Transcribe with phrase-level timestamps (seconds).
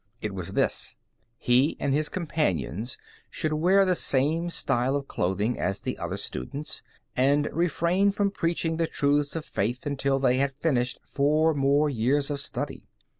[0.19, 0.97] It was this:
[1.37, 2.97] He and his companions
[3.29, 6.81] should wear the same style of clothing as the other students,
[7.15, 12.31] and refrain from preaching the truths of faith until they had finished four more years
[12.31, 12.87] of study.